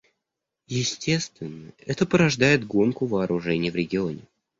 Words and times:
Естественно, 0.73 1.71
это 1.77 2.07
порождает 2.07 2.65
гонку 2.65 3.05
вооружений 3.05 3.69
в 3.69 3.75
регионе. 3.75 4.25